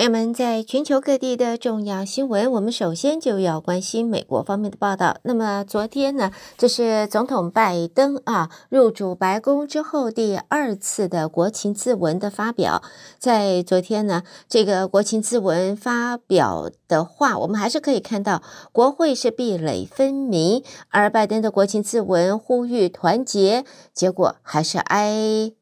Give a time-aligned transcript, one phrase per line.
[0.00, 5.18] 朋友们，在全球各地的重要新闻，我们首先就要关心美国方面的报道。
[5.24, 12.82] 那么昨天呢，这是总统拜登啊入主白宫之后第二次的国情咨文的发表。
[13.18, 18.42] 在昨天呢，这个国情咨文发表的话，我们还是可以看到
[18.72, 25.52] 国会是壁垒分明，而拜登的国情咨文呼吁团结，结果还是挨。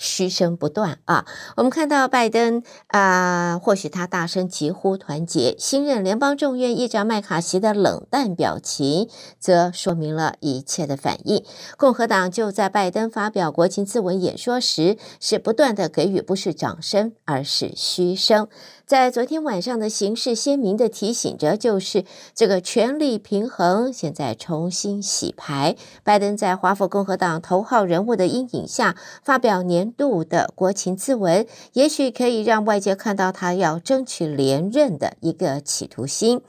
[0.00, 1.26] 嘘声不断啊！
[1.58, 11.44] 我们看到拜登啊，或许他大声疾呼团结，新任联邦众院议长麦卡锡的冷淡表情，则说明了一切的反应。
[11.76, 18.48] 共和党就在拜登发表国情咨文演说时，是不断的给予不是掌声，而是嘘声。
[18.90, 22.04] 在昨天晚上的形势鲜明的提醒着，就是
[22.34, 25.76] 这个权力平衡现在重新洗牌。
[26.02, 36.42] 拜登在华府共和党头号人物的阴影下发表年度的国情咨文，也许可以让外界看到他要争取连任的一个企图心。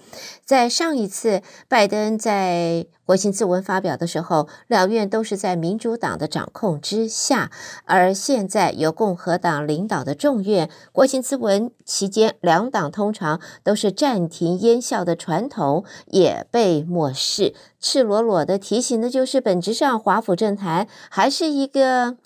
[0.43, 7.51] 在上一次拜登在国情咨文发表的时候，两院都是在民主党的掌控之下，
[7.85, 22.17] 而现在由共和党领导的众院国情咨文期间，两党通常都是暂停烟效的传统也被漠视，赤裸裸的提醒的就是，本质上华府政坛还是一个。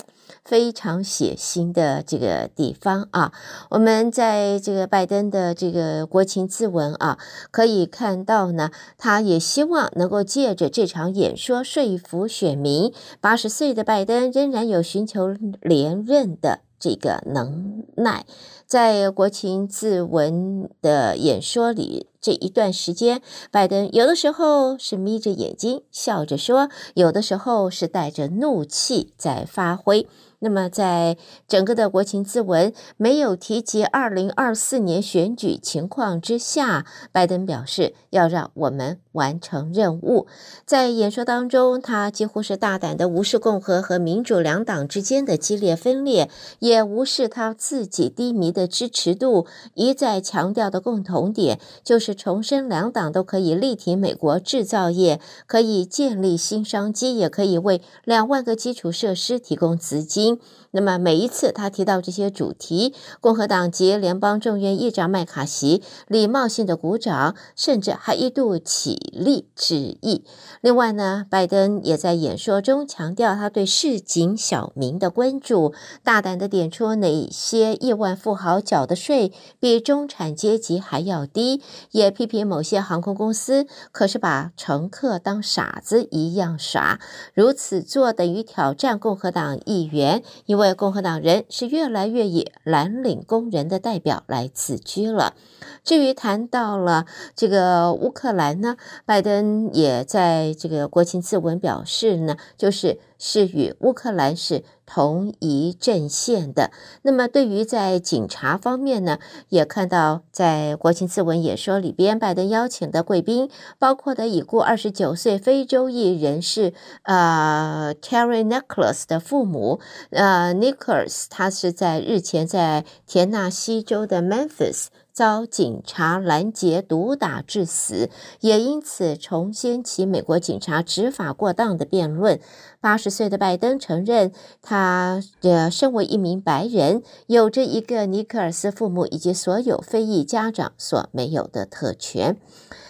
[0.45, 3.33] 非常血腥的这个地方啊，
[3.71, 7.17] 我们在这个拜登的这个国情咨文啊，
[7.49, 12.93] 可以看到呢，他也希望能够借着这场演说说服选民。
[13.19, 18.25] 八十岁的拜登仍然有寻求连任的这个能耐。
[18.67, 23.21] 在国情咨文的演说里，这一段时间，
[23.51, 30.07] 拜登有的时候是眯着眼睛笑着说，有的时候是带着怒气在发挥。
[30.39, 40.27] 那么，在整个的国情咨文没有提及二零二四年选举情况之下，拜登表示要让我们完成任务。
[40.65, 49.47] 在演说当中，他几乎是大胆的无视共和和民主两党之间的激烈分裂，也无视他自己低迷的支持度。
[49.73, 60.39] 一再强调的共同点就是重申两党都可以力挺美国制造业，可以建立新商机，也可以为两万个基础设施提供资金。
[60.75, 70.25] 那么每一次他提到这些主题，共和党籍联邦众院议长麦卡锡礼貌性的鼓掌，甚至还一度起立致意。
[70.59, 79.31] 另外呢，拜登也在演说中强调他对市井小民的关注，大胆的点出哪些亿万富豪缴的税
[79.61, 81.61] 比中产阶级还要低，
[81.91, 86.99] 也批评某些航空公司可是把乘客当傻子一样耍，
[87.33, 90.21] 如此做等于挑战共和党议员。
[90.47, 95.35] 因为共和党人是越来越以蓝领工人的代表来自居了。
[95.83, 97.05] 至于谈到了
[97.35, 102.97] 这个乌克兰呢，拜登也在这个国情咨文表示呢，就是。
[103.17, 106.71] 是与乌克兰是同一阵线的。
[107.01, 113.49] 那么，对于在警察方面呢，也看到在国情咨文演说里边，拜登邀请的贵宾
[113.79, 116.73] 包括的已故二十九岁非洲裔人士
[117.03, 119.79] 呃 Terry Nicholas 的父母
[120.11, 124.87] 呃 Nichols，他是在日前在田纳西州的 Memphis。
[125.15, 128.09] 遭警察拦截毒打致死，
[128.41, 132.37] 也因此重掀起美国警察执法过当的辩论。
[132.81, 142.35] 八十岁的拜登承认，他呃身为一名白人，有着一个尼克尔斯父母以及所有非裔家长所没有的特权。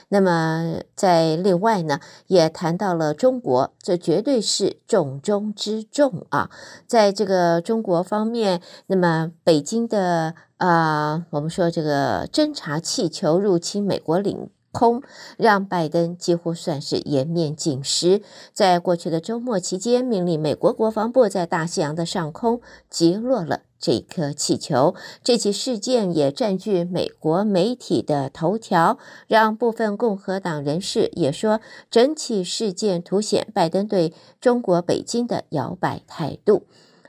[0.09, 6.49] 那么，在另外呢，也谈到了中国，这绝对是重中之重啊。
[6.87, 10.33] 在这个中国方面，那么北京的。
[10.57, 15.01] 啊、我们说这个侦察气球入侵美国领空，
[15.37, 18.21] 让拜登几乎算是颜面尽失。
[18.53, 24.95] 在过去的周末期间，命令美国国防部在大西洋的上空击落了这颗气球。
[25.21, 28.97] 这起事件也占据美国媒体的头条，
[29.27, 31.59] 让部分共和党人士也说，
[31.91, 36.63] 整起事件凸显拜登对中国北京的摇摆态度。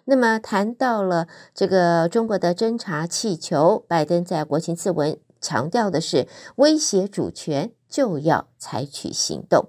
[0.06, 6.26] 那么谈到了这个中国的侦察气球，拜登在国情咨文强调的是
[6.56, 9.66] 威胁主权就要采取行动。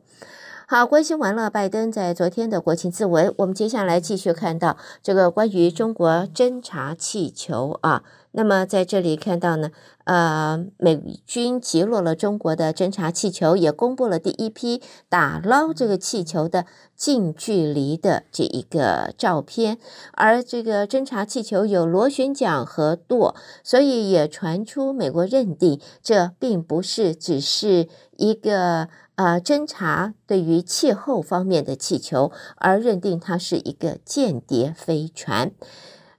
[0.68, 8.04] 好，关心完了拜登在昨天的国情咨文，我们接下来继续看到这个关于中国侦察气球啊。
[8.32, 9.72] 那么在这里看到呢，
[10.08, 16.66] 呃，美军击落了中国的侦察气球，也公布了第一批打捞这个气球的
[16.96, 19.78] 近距离的这一个照片。
[20.14, 35.52] 而这个侦察气球有螺旋桨和舵，所以也传出美国认定这并不是只是一个呃侦察对于气候方面的气球，而认定它是一个间谍飞船。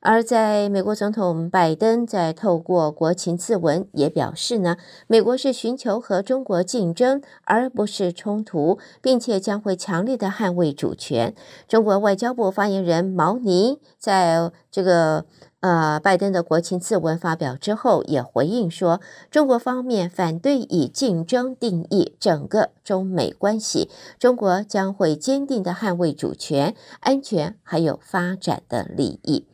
[0.01, 4.77] 而在美国总统拜登在透过国情咨文也表示呢，
[5.09, 11.35] 美国是寻求和中国竞争，而不是冲突，并且将会强力的捍卫主权。
[11.67, 15.25] 中国外交部发言人毛宁在这个
[15.61, 19.01] 呃拜登的国情咨文发表之后，也回应说，
[19.33, 23.91] 中国方面反对以竞争定义整个中美关系，
[24.21, 29.47] 中国将会坚定的捍卫主权、安全还有发展的利益。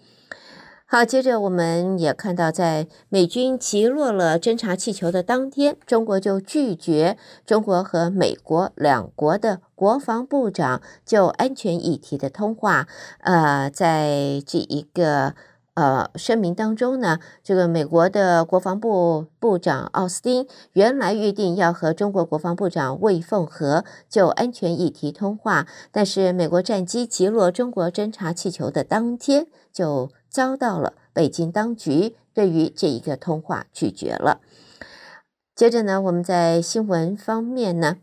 [0.94, 12.87] 好，接着我们也看到，在美军击落了侦察气球的当天，中国就拒绝中国和美国两国的国防部长就安全议题的通话。
[13.23, 15.35] 呃，在这一个
[15.75, 30.11] 呃声明当中呢，这个美国的国防部部长奥斯汀原来预定要和中国国防部长魏凤和就安全议题通话，但是美国战机击落中国侦察气球的当天就。
[30.34, 34.40] 遭到了北京当局对于这一个通话拒绝了。
[35.54, 37.98] 接着呢，我们在新闻方面呢，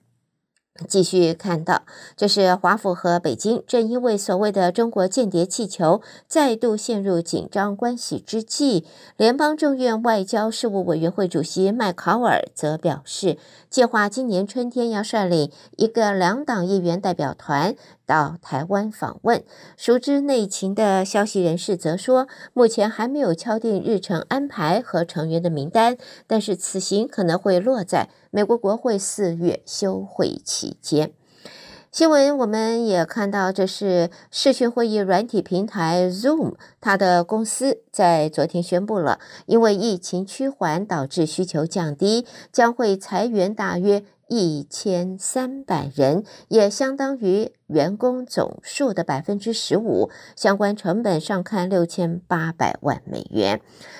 [0.87, 1.81] 继续看到，
[2.15, 8.85] 这是华府和北京正因为所谓的中国间谍气球再度陷入紧张关系之际，
[9.17, 13.37] 联邦众院外交事务委员会主席麦考尔则表示，
[13.69, 17.75] 计划今年春天要率领一个两党议员代表团
[18.11, 19.41] 到台湾访问。
[19.77, 25.95] 熟知内情的消息人士则说，目前还没有敲定日程安排和成员的名单，
[26.27, 31.13] 但是此行可能会落在美国国会四月休会期间。
[31.89, 53.59] 新闻我们也看到，这是视讯会议软体平台 Zoom，它的公司在昨天宣布了，因为疫情趋缓导致需求降低，将会裁员大约一千三百人，也相当于员工总数的百分之十五，相关成本上看六千八百万美元。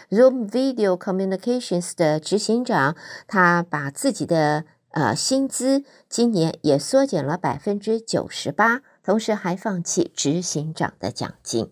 [0.09, 2.95] Zoom Video Communications 的执行长，
[3.27, 11.69] 他把自己的呃薪资今年也缩减了百分之九十八，同时还放弃执行长的奖金。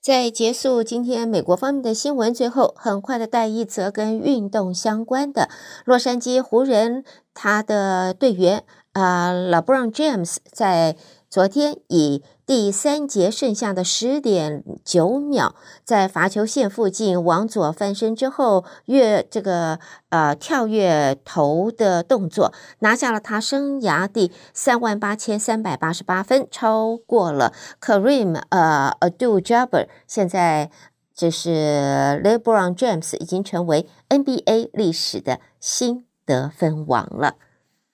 [0.00, 5.48] 在结束今天美国方面的新闻，最后很快的带一则跟运动相关的。
[5.84, 7.04] 洛杉矶湖人
[7.34, 8.62] 他的队员
[8.92, 10.96] 啊，LeBron James 在
[11.28, 15.52] 昨天以第三节剩下的十点九秒，
[15.84, 19.78] 在罚球线附近往左翻身之后，越这个
[20.10, 29.88] 呃跳跃投的动作，拿下了他生涯第三万八千三百八十八分，超过了 Kareem 呃 Abdul-Jabbar。
[30.06, 30.70] 现在
[31.14, 37.34] 这是 LeBron James 已经成为 NBA 历史的新得分王了。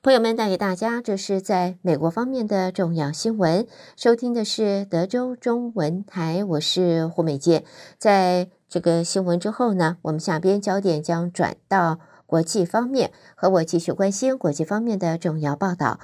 [0.05, 3.69] 朋友们，带给大家这是在美国方面的重要新闻。
[3.97, 7.63] 收听的是德州中文台，我是胡美健。
[7.99, 16.01] 在这个新闻之后呢，我们下边焦点将转到国际方面，和我继续关心国际方面的重要报道。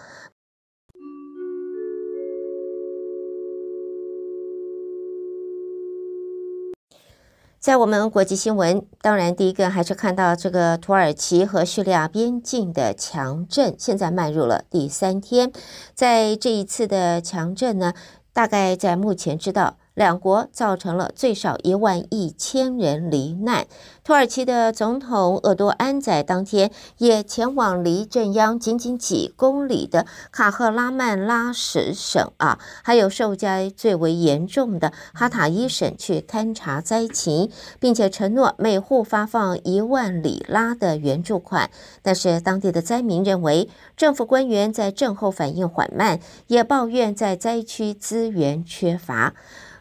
[7.61, 15.51] 在我们国际新闻，当然第一个还是看到这个土耳其和叙利亚边境的强震，现在迈入了第三天。
[15.93, 17.95] 在这一次的强震呢，
[18.33, 19.77] 大概在目前知道。
[19.99, 23.67] 两国造成了最少一万一千人罹难。
[24.05, 37.51] 土耳其的总统厄多安在当天也前往离震央仅仅几公里的卡赫拉曼拉什省啊，还有受灾最为严重的哈塔伊省去勘察灾情，
[37.81, 41.69] 并且承诺每户发放一万里拉的援助款。
[42.01, 49.35] 但是当地的灾民认为，政府官员在震后反应缓慢，也抱怨在灾区资源缺乏。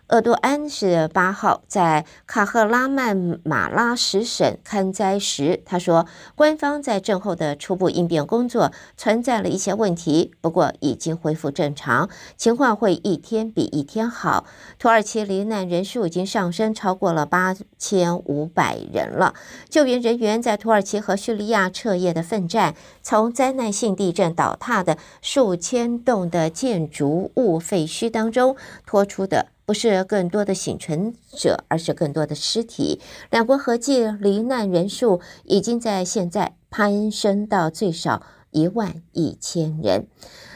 [0.09, 14.45] 厄多安是八号在卡赫拉曼马拉什省勘灾时，他说，官方在震后的初步应变工作存在了一些问题，不过已经恢复正常，情况会一天比一天好。
[14.79, 19.33] 土耳其罹难人数已经上升超过了八千五百人了。
[19.69, 29.47] 救援人员在土耳其和叙利亚彻夜的奋战，从灾难性地震倒塌的数千栋的建筑物废墟当中拖出的。
[29.67, 33.01] 不是更多的幸存者，而是更多的尸体。
[33.29, 40.07] 两国合计罹难人数已经在现在攀升到最少一万一千人。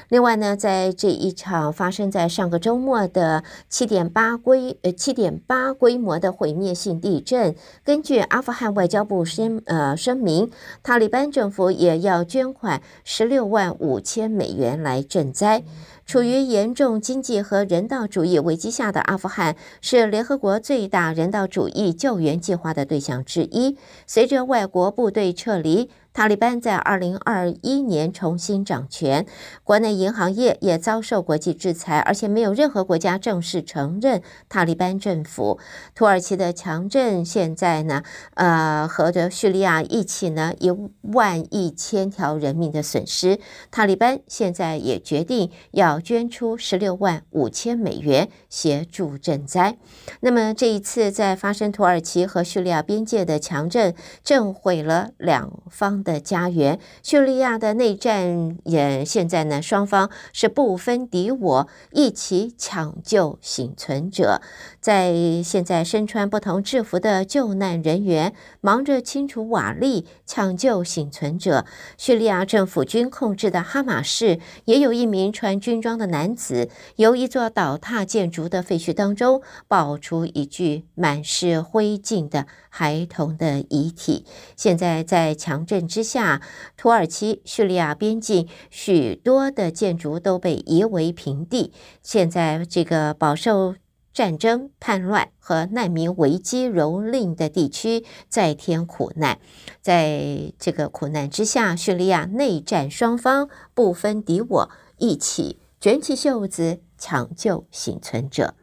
[0.07, 10.49] 另外呢，在这一场发生在上个周末的七点八规呃七点八规模的毁灭性地震，根据阿富汗外交部声呃声明，
[10.83, 15.63] 塔利班政府也要捐款十六万五千美元来赈灾。
[16.11, 23.77] 处于严重经济和人道主义危机下的阿富汗是联合国最大人道主义救援计划的对象之一。
[24.05, 29.25] 随着外国部队撤离，塔利班在二零二一年重新掌权，
[29.63, 35.57] 国内银行业也遭受国际制裁，而且没有任何国家正式承认塔利班政府。
[35.95, 38.03] 土耳其的强震现在呢，
[38.33, 40.69] 呃，和着叙利亚一起呢，一
[41.01, 43.39] 万一千条人命的损失。
[43.71, 49.77] 塔利班现在也决定要捐出十六万五千美元协助赈灾。
[50.19, 64.41] 那么这一次在发生土耳其和叙利亚边界的强震，震毁了两方的家园，叙利亚的内战也现在呢，双方是不分敌我，一起抢救幸存者。
[64.79, 71.65] 在现在，身穿不同制服的救难人员忙着清除瓦砾、抢救幸存者。
[71.97, 84.25] 叙利亚政府军控制的哈马市也有一名穿军装的男子，由一座倒塌建筑的废墟当中抱出一具满是灰烬的孩童的遗体。
[84.55, 86.41] 现在在强震之下，
[86.77, 91.73] 土耳其叙利亚边境许多的建筑都被夷为平地。
[92.01, 93.75] 现在这个饱受
[94.13, 99.39] 战争、叛乱和难民危机蹂躏的地区再添苦难。
[99.81, 108.55] 在这个苦难之下，叙利亚内战双方不分敌我，一起卷起袖子抢救幸存者。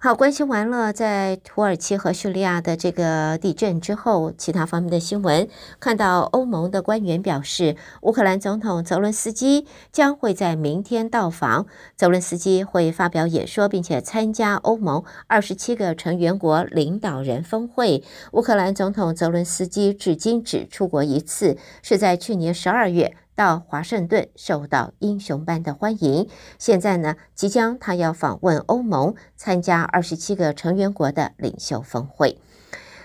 [0.00, 5.48] 好，关心完了在土耳其和叙利亚的这个地震之后，其他方面的新闻，
[5.80, 18.04] 看到欧盟的官员表示，乌克兰总统泽伦斯基将会在明天到访，泽伦斯基会发表演说，并且参加欧盟二十七个成员国领导人峰会。
[18.30, 23.16] 乌克兰总统泽伦斯基至今只出国一次，是在去年十二月。
[23.38, 26.28] 到华盛顿受到英雄般的欢迎。
[26.58, 32.40] 现在呢，即将他要访问欧盟，参加二十七个成员国的领袖峰会。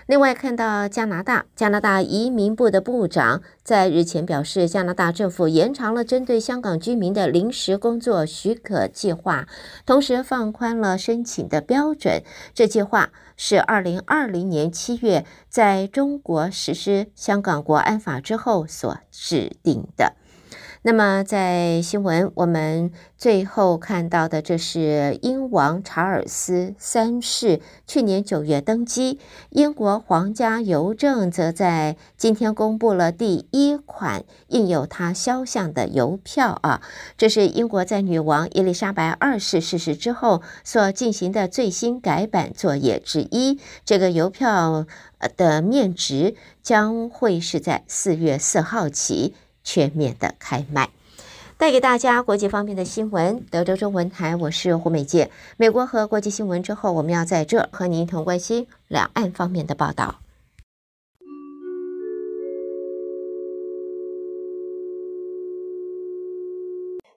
[0.06, 9.46] 另外，看到加拿大，加拿大移民部的部长在日前表示，加拿大政府延长了针对香港居民的临时工作许可计划，
[9.86, 12.24] 同时放宽了申请的标准。
[12.52, 20.16] 这计划是二零二零年七月在中国实施香港国安法之后所制定的。
[20.86, 29.18] 那么，在新闻我们最后看到的，这是英王查尔斯三世去年九月登基。
[29.48, 36.82] 英国皇家邮政则在今天公布了第一款印有他肖像的邮票啊，
[37.16, 43.58] 这是英国在女王伊丽莎白二世逝世之后所进行的最新改版作业之一。
[43.86, 44.84] 这个邮票
[45.38, 49.34] 的面值将会是在四月四号起。
[49.64, 50.90] 全面的开卖，
[51.58, 53.44] 带给大家国际方面的新闻。
[53.50, 55.30] 德州中文台，我是胡美健。
[55.56, 60.20] 美国和国际新闻之后，我们要在这和您一同关心两岸方面的报道。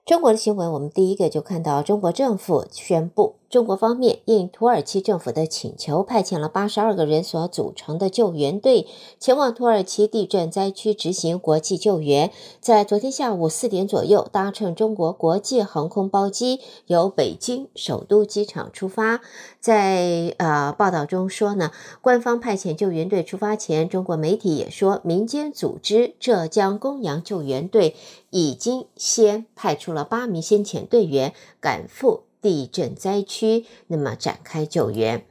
[0.06, 3.36] 中国的新闻，我们第一个就看到中国政府宣布。
[3.50, 8.86] 中国方面应土耳其政府的请求，派遣了八十二个人所组成的救援队
[9.18, 12.30] 前往土耳其地震灾区执行国际救援。
[12.60, 19.22] 在昨天下午四点左右，搭乘中国国际航空包机由北京首都机场出发。
[19.60, 27.96] 在呃报道中说呢，官方派遣救援队出发前，中国媒体也说，民间组织浙江公羊救援队
[28.28, 32.27] 已经先派出了八名先遣队员赶赴。
[32.40, 35.24] 地震灾区，那么展开救援。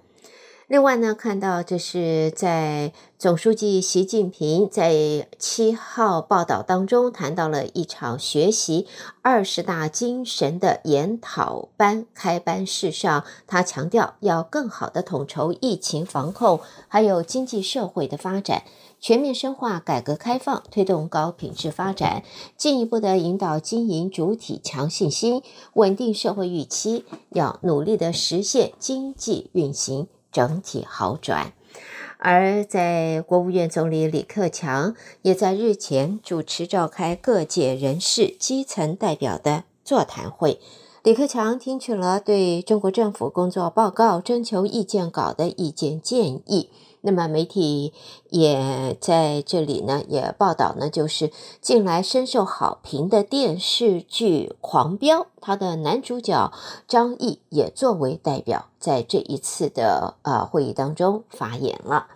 [0.67, 8.85] 另外呢，看到这是在总书记习近平在七号报道当中谈到了一场学习
[9.21, 16.59] 二十大精神的研讨班开班式上，他强调要更好的统筹疫情防控，
[16.89, 18.63] 还有经济社会的发展。
[18.99, 22.23] 全面深化改革开放，推动高品质发展，
[22.57, 25.41] 进一步的引导经营主体强信心，
[25.75, 31.51] 稳定社会预期，要努力的实现经济运行整体好转。
[32.19, 40.59] 而在国务院总理李克强也在日前主持召开各界人士、基层代表的座谈会。
[41.01, 46.69] 李克强听取了对中国政府工作报告征求意见稿的意见建议。
[47.01, 47.93] 那么媒体
[48.29, 56.51] 也在这里呢，也报道呢，就是近来深受好评的电视剧《狂飙》，它的男主角
[56.87, 62.07] 张译也作为代表，在这一次的呃会议当中发言了。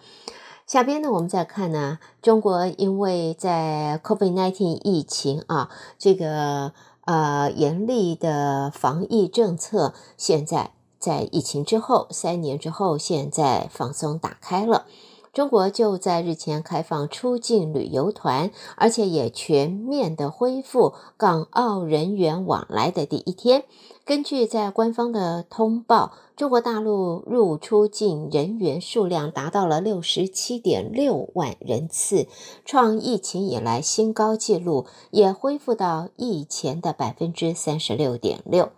[0.65, 6.73] 下边呢，我们再看呢，中国因为在 COVID-19 疫情啊，这个
[7.05, 10.71] 呃严厉的防疫政策，现在。
[11.01, 14.86] 在疫情之后，三年之后，现在放松打开了，
[15.34, 23.63] 中国就在日前开放出境旅游团，而且也全面的恢复港澳人员往来的第一天。
[24.05, 32.27] 根据在官方的通报，中国大陆入出境人员数量达到了六十七点六万人次，
[32.65, 38.70] 创疫情以来新高纪录，也恢复到疫前的百分之三十六点六。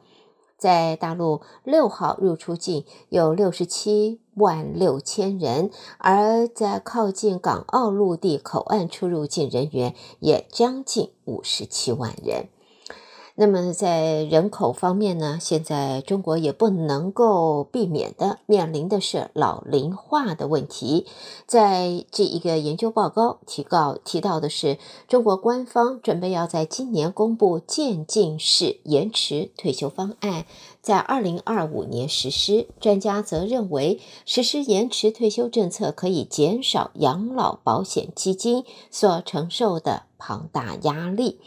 [0.63, 12.47] 在大陆六号入出境有六十七万六千人，而在靠近港澳陆地口岸出入境人员也将近五十七万人。
[13.35, 21.07] 那么在人口方面呢，现在中国也不能够避免的面临的是老龄化的问题。
[21.47, 30.45] 在这一个研究报告提告提到的是，中国官方准备要在今年公布渐进式延迟退休方案，
[30.83, 32.67] 在二零二五年实施。
[32.79, 41.39] 专家则认为，实施延迟退休政策可以减少养老保险基金所承受的庞大压力。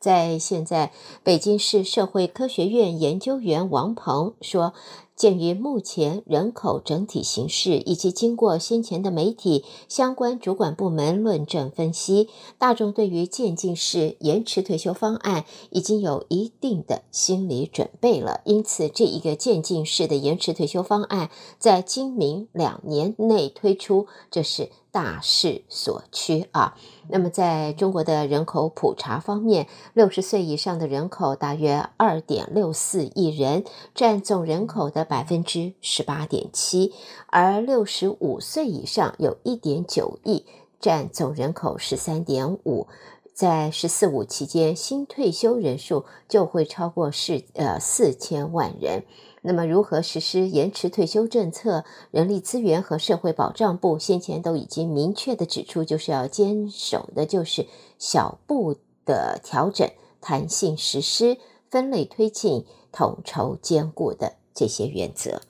[0.00, 0.92] 在现在，
[1.22, 4.72] 北京市社会科学院研究员王鹏说，
[5.14, 18.40] 鉴于目前人口整体形势，以及经过先前的媒体相关主管部门论证分析，大众对于渐进式延迟退休方案已经有一定的心理准备了。
[18.46, 21.28] 因此，这一个渐进式的延迟退休方案
[21.58, 26.76] 在今明两年内推出，这是大势所趋啊。
[27.08, 36.92] 那么，在中国的人口普查方面，六十岁以上的人口大约二点六四亿人，占总人口的百分之十八点七，
[37.26, 40.44] 而六十五岁以上有一点九亿，
[40.80, 42.86] 占总人口十三点五。
[43.32, 49.04] 在“十四五”期间，新退休人数就会超过四呃四千万人。
[49.42, 51.84] 那么，如何实施延迟退休政策？
[52.10, 57.66] 人力资源和社会保障部先前都已经明确的指出，就是要坚守的就是
[57.98, 58.76] 小步
[59.06, 59.88] 的调整、
[60.20, 61.38] 弹性实施、
[61.70, 65.40] 分类推进、统筹兼顾的这些原则。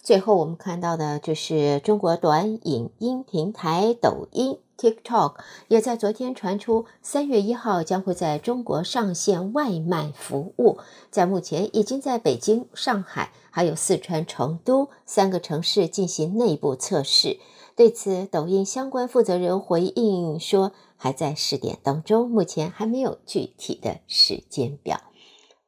[0.00, 4.58] 最后，我们看到的就是中国短影音平台抖音。
[4.82, 5.36] TikTok
[5.68, 17.38] 也在昨天传出，三月一号将会在中国上线外卖服务，在目前已经在北京、上海还有四川成都三个城市进行内部测试。
[17.76, 25.00] 对此，抖音相关负责人回应说，还在试点当中，目前还没有具体的时间表。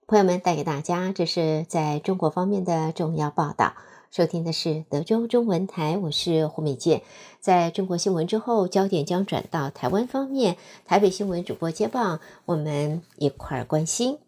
[0.09, 3.75] 朋友们，带给大家这是在中国方面的重要报道。
[4.17, 7.03] 收听的是德州中文台，我是胡美健。
[7.41, 10.57] 在中国新闻之后，焦点将转到台湾方面。
[10.85, 14.19] 台北新闻主播接棒，我们一块儿关心。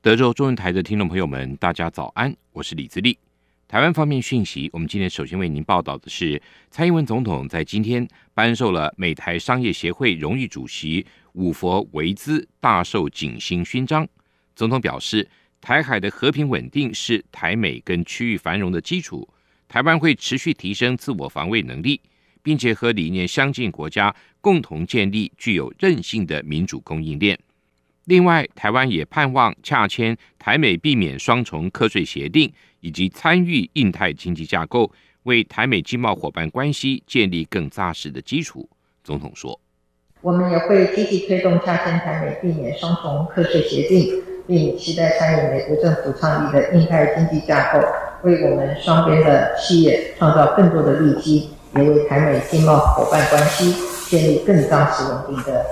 [0.00, 3.16] 德州中文台的听众朋友们，大家早安，我是李自立。
[3.72, 6.38] 台湾方面讯息，我们今天首先为您报道的是，
[6.70, 14.06] 蔡英文总统在今天颁授了美台商业协会荣誉主席伍佛维兹大寿景星勋章。
[14.54, 15.26] 总统表示，
[15.58, 19.26] 台海的和平稳定是台美跟区域繁荣的基础，
[19.68, 21.98] 台湾会持续提升自我防卫能力，
[22.42, 27.38] 并且和理念相近国家共同建立具有韧性的民主供应链。
[28.04, 34.90] 另外，台湾也盼望洽签台美避免双重课税协定，以及参与印太经济架构，
[35.22, 38.68] 为台美经贸伙伴关系建立更扎实的基础。
[39.04, 39.58] 总统说
[40.20, 47.78] ：“我们也会积极推动加深台美避免双重课税协定，并期待参与美国政府倡议的印太经济架构，
[48.24, 53.72] 为我们双边的企业创造更多的利基，也为台美经贸伙伴关系
[54.10, 55.64] 建立更扎实稳定的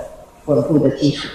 [0.45, 1.27] 稳固的基础。”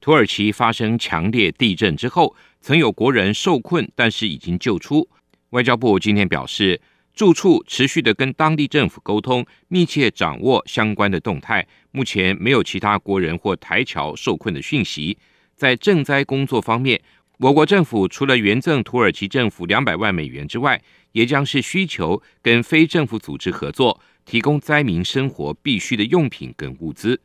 [0.00, 5.06] 土耳其发生强烈地震之后，曾有国人受困，但是已经救出。
[5.50, 6.80] 外交部今天表示，
[7.12, 11.66] 驻处持续的跟当地政府沟通，密切掌握相关的动态。
[11.90, 15.18] 目前没有其他国人或台侨受困的讯息。
[15.54, 16.98] 在赈灾工作方面，
[17.36, 20.80] 我国政府除了援赠土耳其政府两百万美元之外，
[21.12, 27.20] 也将是需求跟非政府组织合作，提供灾民生活必需的用品跟物资。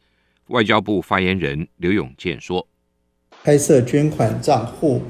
[0.48, 2.68] 外交部发言人刘永健说
[3.42, 5.02] ：“开设捐款账户，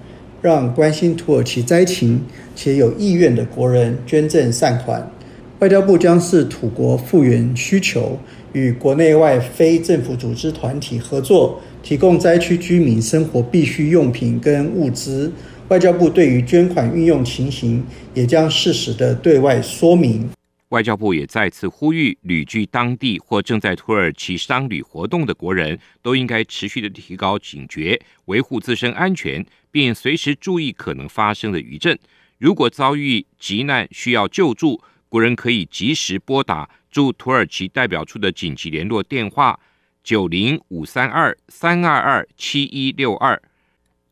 [0.42, 2.22] 让关心土耳其灾情
[2.56, 5.12] 且有意愿的国人捐赠善款。
[5.60, 8.18] 外交部将视土国复原需求，
[8.54, 15.32] 与国内外非政府组织团体合作。”提供灾区居民生活必需用品跟物资，
[15.70, 17.82] 外交部对于捐款运用情形
[18.14, 20.30] 也将适时的对外说明。
[20.70, 31.98] 外交部也再次呼吁，旅居当地或正在土耳其商旅活动的国人都应该持续的提高警觉，维护自身安全，并随时注意可能发生的余震。
[32.38, 39.60] 如果遭遇急难需要救助，国人可以及时拨打驻土耳其代表处的紧急联络电话。
[40.02, 43.40] 九零五三二三二二七一六二，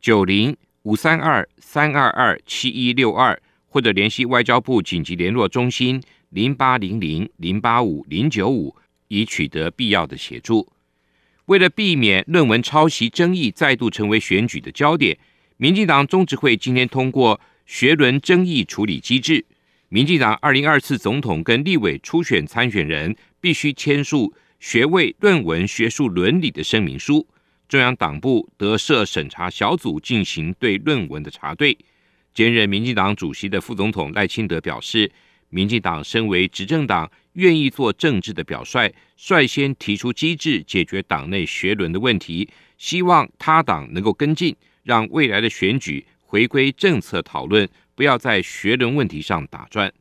[0.02, 8.76] 九零五三二三二二七一六二，或者联系外交部紧急联络中心零八零零零八五零九五，
[9.08, 10.72] 以取得必要的协助。
[11.46, 15.18] 为了避免论文抄袭争议再度成为选举的焦点，
[15.60, 19.44] 民进党中执会今天通过学伦争议处理机制，
[19.90, 24.34] 民进党二零二四总统跟立委初选参选人必须签署。
[24.60, 27.28] 学位论文学术伦理的声明书，
[27.68, 31.78] 中央党部得设审查小组进行对论文的查对。
[32.34, 35.12] 兼任民进党主席的副总统赖清德表示，
[35.50, 44.56] 民进党身为执政党，愿意做政治的表率，率先提出机制解决党内学伦的问题，希望他党能够跟进，
[44.88, 49.92] 让未来的选举回归政策讨论，不要在学伦问题上打转。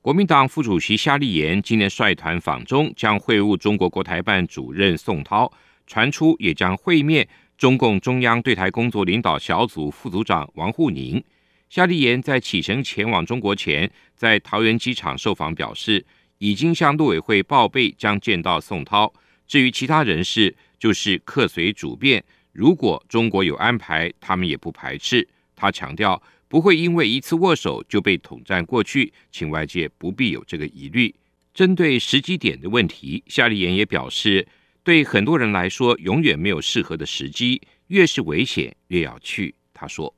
[0.00, 5.52] 国民党副主席夏立言今年率团访中，将会晤中国国台办主任宋涛，
[5.86, 11.22] 传出也将会面中共中央对台工作领导小组副组长王沪宁。
[11.68, 16.06] 夏立言在启程前往中国前，在桃园机场受访表示，
[16.38, 19.12] 已经向陆委会报备将见到宋涛。
[19.46, 25.28] 至于其他人士，就是客随主便，如果中国有安排，他们也不排斥。
[25.54, 26.22] 他强调。
[26.50, 31.14] 不会因为一次握手就被统战过去，请外界不必有这个疑虑。
[31.54, 34.48] 针对时机点的问题，夏立言也表示，
[34.82, 39.54] 对很多人来说，永远没有适合的时机，越是危险越要去。
[39.72, 40.12] 他说：“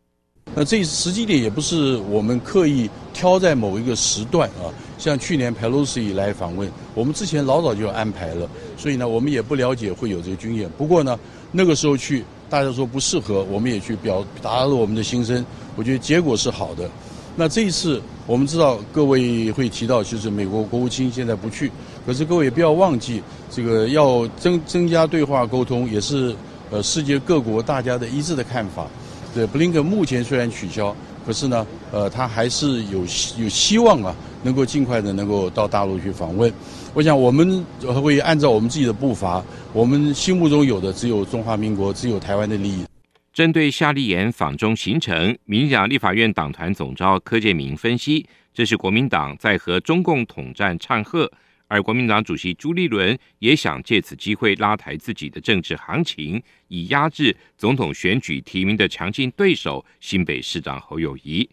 [0.56, 10.70] 那这时机点也不是我们刻意挑在某一个时段啊，像去年佩洛西来访问，我们之前老早就安排了，所以呢，我们也不了解会有这个经验。
[10.78, 11.20] 不过呢，
[11.52, 15.42] 那个时候去。”大家说不适合，我们也去表达了我们的心声。
[15.74, 16.86] 我觉得结果是好的。
[17.34, 21.72] 那这一次，我们知道各位会提到，就是美国国务卿现在不去，
[22.04, 26.36] 可是各位也不要忘记，这个要增增加对话沟通，也是
[26.70, 28.86] 呃世界各国大家的一致的看法。
[29.34, 32.98] 对，布林肯目前虽然取消，可是呢，呃，他还是有
[33.38, 36.52] 有希望啊，能够尽快的能够到大陆去访问。
[36.94, 37.64] 我想我们
[38.02, 42.84] 会按照我们自己的步伐，我们心目中有的只有中华民国，只有台湾的利益。
[43.32, 51.30] 针对夏立言访中行程，民进党立法院党团总召柯建铭分析，这是国民党在和中共统战唱和，
[51.66, 61.48] 而国民党主席朱立伦也想借此机会拉抬自己的政治行情，以压制总统选举提名的强劲对手新北市长侯友宜。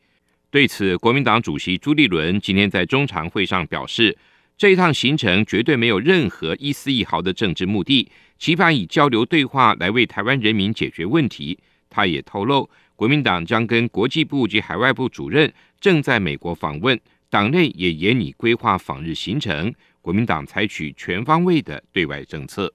[0.51, 4.17] 对此，国民党主席朱立伦今天在中常会上表示。
[4.57, 11.57] 这一趟行程绝对没有任何一丝一毫的政治目的，期盼以交流对话来为台湾人民解决问题。
[11.89, 19.73] 他也透露，国民党将跟国际部及海外部主任正在美国访问，党内也严拟规划访日行程。
[20.01, 22.73] 国民党采取全方位的对外政策。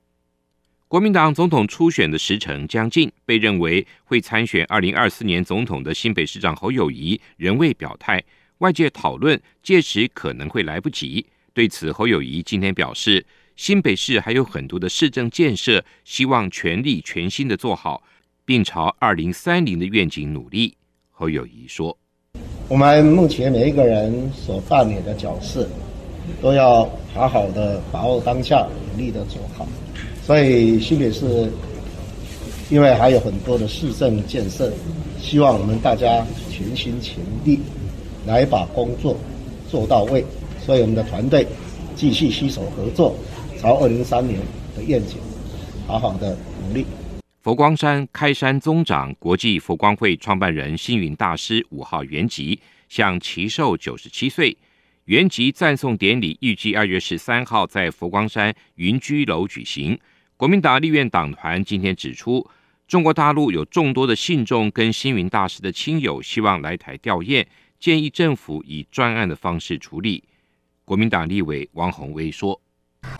[0.94, 8.22] 国民党总统初选的时程将近，被认为会参选二零二四年总统的新北市长侯友谊仍未表态，
[8.58, 11.26] 外界讨论届时可能会来不及。
[11.52, 13.26] 对此，侯友宜今天表示，
[13.56, 18.00] 新北市还有很多的市政建设，希望全力全心的做好，
[18.44, 20.76] 并朝二零三零的愿景努力。
[21.10, 21.98] 侯友宜说
[22.70, 25.68] ：“我们目前每一个人所扮演的角色，
[26.40, 29.66] 都要好好的把握当下，努力的做好。
[30.26, 31.52] 所以新北市
[32.70, 34.72] 因为还有很多的市政建设，
[35.20, 37.60] 希望我们大家全心全力
[38.26, 39.16] 来把工作
[39.70, 40.24] 做到位。”
[40.64, 41.46] 所以，我们的团队
[41.94, 43.14] 继续携手合作，
[43.60, 44.40] 朝二零三年
[44.74, 45.18] 的愿景
[45.86, 46.86] 好好的努力。
[47.42, 52.58] 佛光山开山宗长、国际佛光会创办人星云大师五号圆寂，
[52.88, 54.56] 享耆寿九十七岁。
[55.04, 59.98] 圆寂赞颂典礼预计二月十三号在佛光山云居楼举行。
[60.36, 62.44] 国民党立院党团今天指出，
[62.88, 67.46] 中国大陆有众多的信众跟星云大师的亲友希望来台吊唁，
[67.78, 70.24] 建议政府以专案的方式处理。
[70.84, 72.60] 国民党立委王宏威说：“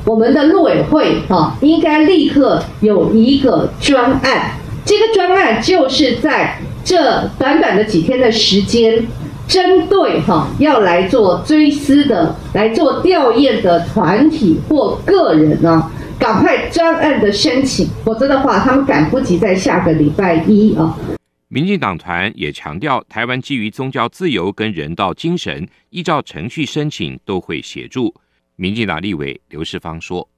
[0.05, 9.07] 我们的陆委会啊，应该立刻有一个专案，这个专案就是在这短短的几天的时间，
[9.47, 20.97] 针对哈要来做追思的、来做吊唁的团体或个人呢。”赶快专案的申请，否则的话，他们赶不及在下个礼拜一啊。
[21.49, 28.15] 民进党团也强调，台湾基于宗教自由跟人道精神，依照程序申请都会协助。
[28.57, 30.29] 民进党立委刘世芳说：“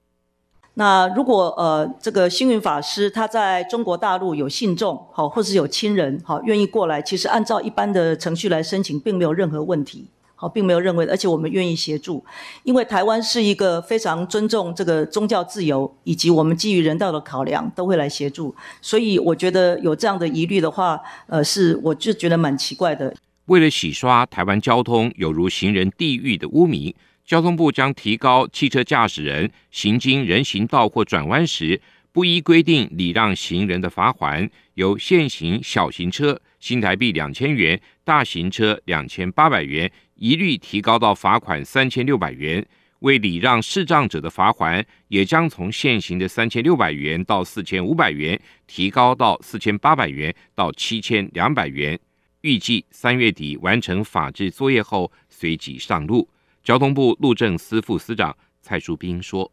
[0.75, 10.09] 那如果呃这个星云法师他在中国大陆有信众好，或是有亲人好愿意过来，其实按照一般的程序来申请，并没有任何问题。”
[10.47, 12.25] 好，并没有认为，而且我们愿意协助，
[12.63, 18.55] 因为台湾是一个非常尊重这个宗教自由，以及我们基于人道的考量，都会来协助。
[18.81, 23.13] 所以我觉得有这样的疑虑的话，呃，是我就觉得蛮奇怪的。
[23.47, 31.81] 为了洗刷台湾交通有如行人地狱的污名，交通部将提高汽车驾驶人行经人行道或转弯时
[32.13, 39.89] 不依规定礼让行人的罚款，由现行小型车新台币两千元，大型车两千八百元。
[40.17, 42.67] 一律提高到罚款三千六百元，
[42.99, 51.97] 为礼让视障者的罚款也将从现行的三千六百元到四千五百元，提高到四千八百元到七千两百元。
[52.41, 56.29] 预计三月底完成法制作业后，随即上路。
[56.65, 59.53] 交通部路政司副司长蔡淑斌说。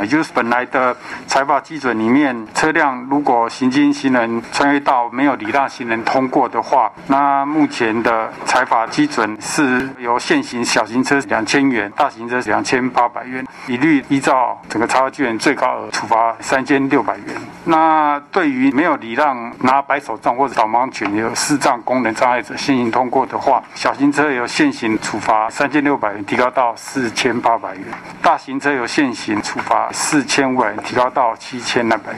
[0.00, 17.26] 也就是本来的财法基准里面，车辆如果行经行人穿越道没有礼让行人通过的话，那目前的财法基准是由现行小型车两千元，大型车两千八百元，一律依照整个裁罚基准最高额处罚三千六百元。
[17.64, 27.84] 那对于没有礼让拿白手杖或者导盲犬有视障功能障碍者先行通过的话，小型车由现行处罚三千六百元提高到四千八百元，
[28.20, 29.71] 大型车由现行处罚。
[29.72, 32.14] 把四千万提高到七千两百。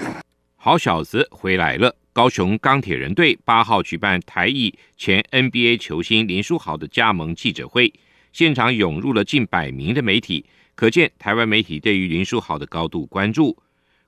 [0.57, 1.95] 好小子回来了！
[2.13, 7.95] 高雄钢铁人队八号举办台裔前 NBA 球星林书豪的加盟记者会，
[8.33, 13.57] 现场涌入了近百名的媒体，可见台湾媒体对于林书豪的高度关注。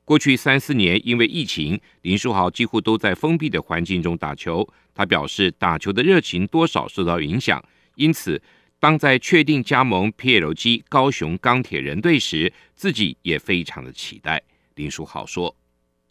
[0.04, 4.68] 过去三四年因为疫情，林书豪几乎都在封闭的环境中打球。
[4.92, 8.42] 他表示，打球的热情多少受到影响，因此。
[8.78, 14.42] 当在确定加盟 PLG 高雄钢铁人队时，自己也非常的期待。
[14.74, 15.56] 林书豪说：“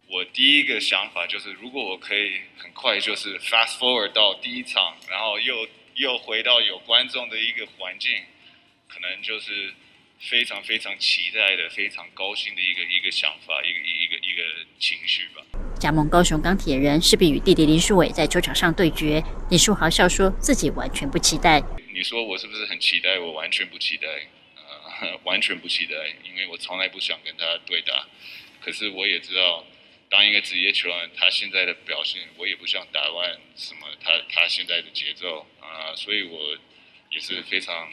[0.09, 8.11] 我第一个想法就是，如果我可以很快就是 fast forward 到第一场，然后又又回到有观众的一个环境，
[8.87, 9.71] 可能就是
[10.19, 14.41] 非常非常期待的、非常高兴的一个一个想法、一个一个一个
[14.79, 15.43] 情绪吧。”
[15.79, 19.23] 加盟高雄钢铁人势必与弟弟林书伟在球场上对决。
[19.51, 21.61] 林书豪笑说自己完全不期待。
[21.95, 23.17] 你说我是不是很期待？
[23.17, 24.05] 我完全不期待，
[24.57, 25.93] 呃， 完全不期待，
[26.25, 28.05] 因为我从来不想跟他对打。
[28.59, 29.65] 可是我也知道，
[30.09, 36.57] 当一个职业球员，他现在的表现，我也不想打乱什么他他现在的节奏啊，所以我
[37.11, 37.89] 也是非常，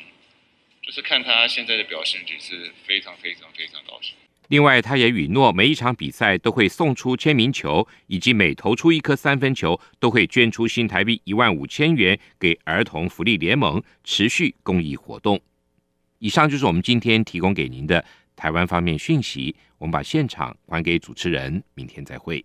[0.82, 4.14] 就是看他现在的表现，就是非常非常非常高兴。
[4.52, 15.40] 另外，他也允诺每一场比赛都会送出签名球，以及每投出一颗三分球都会捐出新台币一万五千元给儿童福利联盟，持续公益活动。
[16.18, 18.04] 以上就是我们今天提供给您的
[18.36, 19.56] 台湾方面讯息。
[19.78, 22.44] 我们把现场还给主持人，明天再会。